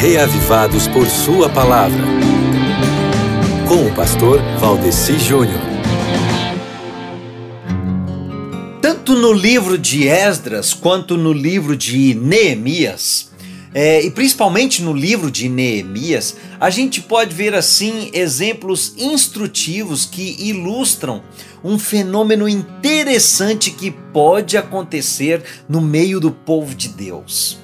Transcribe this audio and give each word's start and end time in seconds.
reavivados 0.00 0.86
por 0.86 1.08
Sua 1.08 1.48
palavra. 1.48 2.04
Com 3.66 3.84
o 3.84 3.94
pastor 3.96 4.40
Valdeci 4.60 5.18
Júnior. 5.18 5.60
Tanto 8.80 9.16
no 9.16 9.32
livro 9.32 9.76
de 9.76 10.06
Esdras 10.06 10.72
quanto 10.72 11.16
no 11.16 11.32
livro 11.32 11.76
de 11.76 12.14
Neemias, 12.14 13.32
é, 13.74 14.00
e 14.00 14.08
principalmente 14.12 14.82
no 14.82 14.92
livro 14.92 15.32
de 15.32 15.48
Neemias, 15.48 16.36
a 16.60 16.70
gente 16.70 17.00
pode 17.00 17.34
ver 17.34 17.52
assim 17.52 18.08
exemplos 18.14 18.94
instrutivos 18.96 20.06
que 20.06 20.36
ilustram 20.38 21.24
um 21.64 21.76
fenômeno 21.76 22.48
interessante 22.48 23.72
que 23.72 23.90
pode 23.90 24.56
acontecer 24.56 25.42
no 25.68 25.80
meio 25.80 26.20
do 26.20 26.30
povo 26.30 26.72
de 26.72 26.88
Deus. 26.88 27.58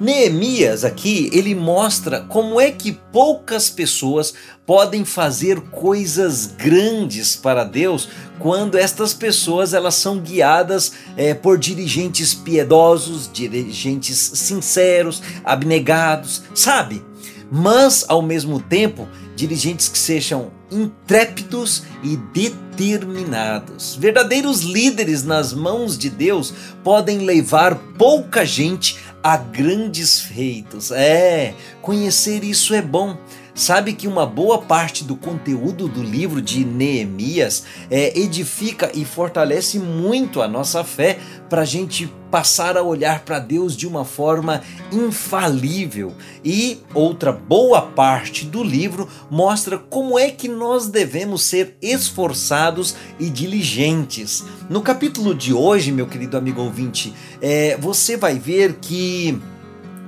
Neemias 0.00 0.82
aqui 0.82 1.28
ele 1.30 1.54
mostra 1.54 2.22
como 2.22 2.58
é 2.58 2.70
que 2.70 2.90
poucas 2.90 3.68
pessoas 3.68 4.32
podem 4.64 5.04
fazer 5.04 5.60
coisas 5.60 6.46
grandes 6.46 7.36
para 7.36 7.64
Deus 7.64 8.08
quando 8.38 8.78
estas 8.78 9.12
pessoas 9.12 9.74
elas 9.74 9.96
são 9.96 10.18
guiadas 10.18 10.92
é, 11.18 11.34
por 11.34 11.58
dirigentes 11.58 12.32
piedosos, 12.32 13.30
dirigentes 13.30 14.16
sinceros, 14.16 15.22
abnegados, 15.44 16.44
sabe? 16.54 17.04
Mas 17.52 18.06
ao 18.08 18.22
mesmo 18.22 18.58
tempo 18.58 19.06
dirigentes 19.36 19.88
que 19.88 19.98
sejam 19.98 20.50
intrépidos 20.70 21.82
e 22.02 22.16
determinados. 22.16 23.96
Verdadeiros 23.96 24.60
líderes 24.60 25.24
nas 25.24 25.52
mãos 25.52 25.98
de 25.98 26.08
Deus 26.08 26.54
podem 26.84 27.18
levar 27.18 27.74
pouca 27.98 28.44
gente 28.44 28.98
a 29.22 29.36
grandes 29.36 30.20
feitos. 30.20 30.90
É, 30.90 31.54
conhecer 31.82 32.44
isso 32.44 32.74
é 32.74 32.82
bom. 32.82 33.16
Sabe 33.54 33.92
que 33.92 34.08
uma 34.08 34.24
boa 34.24 34.62
parte 34.62 35.04
do 35.04 35.16
conteúdo 35.16 35.86
do 35.86 36.02
livro 36.02 36.40
de 36.40 36.64
Neemias 36.64 37.64
é, 37.90 38.18
edifica 38.18 38.90
e 38.94 39.04
fortalece 39.04 39.78
muito 39.78 40.40
a 40.40 40.48
nossa 40.48 40.82
fé 40.82 41.18
para 41.48 41.62
a 41.62 41.66
gente 41.66 42.10
passar 42.30 42.76
a 42.76 42.82
olhar 42.82 43.20
para 43.24 43.38
Deus 43.38 43.76
de 43.76 43.86
uma 43.86 44.04
forma 44.04 44.62
infalível. 44.92 46.14
E 46.44 46.78
outra 46.94 47.32
boa 47.32 47.82
parte 47.82 48.44
do 48.44 48.62
livro 48.62 49.08
mostra 49.30 49.78
como 49.78 50.18
é 50.18 50.30
que 50.30 50.48
nós 50.48 50.86
devemos 50.86 51.42
ser 51.42 51.76
esforçados 51.82 52.94
e 53.18 53.28
diligentes. 53.28 54.44
No 54.68 54.80
capítulo 54.80 55.34
de 55.34 55.52
hoje, 55.52 55.92
meu 55.92 56.06
querido 56.06 56.36
amigo 56.36 56.62
ouvinte, 56.62 57.12
é, 57.40 57.76
você 57.76 58.16
vai 58.16 58.38
ver 58.38 58.74
que 58.80 59.40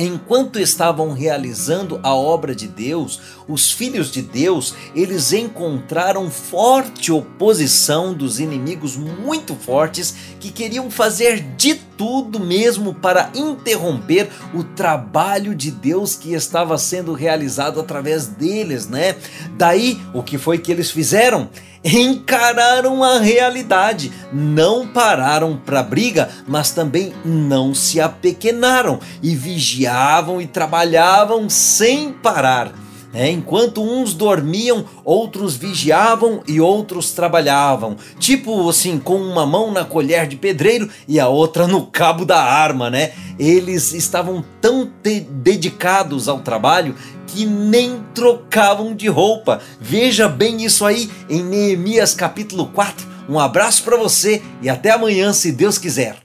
Enquanto 0.00 0.60
estavam 0.60 1.12
realizando 1.12 1.98
a 2.04 2.14
obra 2.14 2.54
de 2.54 2.68
Deus, 2.68 3.20
os 3.48 3.72
filhos 3.72 4.12
de 4.12 4.22
Deus, 4.22 4.72
eles 4.94 5.32
encontraram 5.32 6.30
forte 6.30 7.10
oposição 7.10 8.14
dos 8.14 8.38
inimigos 8.38 8.96
muito 8.96 9.56
fortes 9.56 10.14
que 10.38 10.52
queriam 10.52 10.88
fazer 10.88 11.40
de 11.56 11.87
tudo 11.98 12.40
mesmo 12.40 12.94
para 12.94 13.28
interromper 13.34 14.30
o 14.54 14.62
trabalho 14.62 15.54
de 15.54 15.70
Deus 15.70 16.14
que 16.14 16.32
estava 16.32 16.78
sendo 16.78 17.12
realizado 17.12 17.80
através 17.80 18.26
deles, 18.26 18.88
né? 18.88 19.16
Daí, 19.58 20.00
o 20.14 20.22
que 20.22 20.38
foi 20.38 20.58
que 20.58 20.72
eles 20.72 20.90
fizeram? 20.90 21.50
encararam 21.84 23.04
a 23.04 23.18
realidade, 23.18 24.12
não 24.32 24.86
pararam 24.86 25.56
para 25.56 25.82
briga, 25.82 26.28
mas 26.46 26.72
também 26.72 27.12
não 27.24 27.72
se 27.72 28.00
apequenaram 28.00 28.98
e 29.22 29.34
vigiavam 29.34 30.40
e 30.40 30.46
trabalhavam 30.46 31.48
sem 31.48 32.12
parar. 32.12 32.72
É, 33.12 33.30
enquanto 33.30 33.82
uns 33.82 34.12
dormiam, 34.12 34.84
outros 35.02 35.56
vigiavam 35.56 36.42
e 36.46 36.60
outros 36.60 37.12
trabalhavam. 37.12 37.96
Tipo 38.18 38.68
assim, 38.68 38.98
com 38.98 39.16
uma 39.16 39.46
mão 39.46 39.72
na 39.72 39.84
colher 39.84 40.26
de 40.26 40.36
pedreiro 40.36 40.88
e 41.06 41.18
a 41.18 41.26
outra 41.26 41.66
no 41.66 41.86
cabo 41.86 42.24
da 42.26 42.42
arma, 42.42 42.90
né? 42.90 43.12
Eles 43.38 43.92
estavam 43.94 44.44
tão 44.60 44.90
dedicados 45.30 46.28
ao 46.28 46.40
trabalho 46.40 46.94
que 47.26 47.46
nem 47.46 48.02
trocavam 48.14 48.94
de 48.94 49.08
roupa. 49.08 49.60
Veja 49.80 50.28
bem 50.28 50.64
isso 50.64 50.84
aí 50.84 51.10
em 51.30 51.42
Neemias 51.42 52.14
capítulo 52.14 52.66
4. 52.66 53.06
Um 53.28 53.38
abraço 53.38 53.82
para 53.84 53.96
você 53.96 54.42
e 54.62 54.68
até 54.68 54.90
amanhã, 54.90 55.32
se 55.32 55.52
Deus 55.52 55.78
quiser. 55.78 56.16